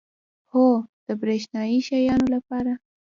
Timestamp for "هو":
0.51-0.65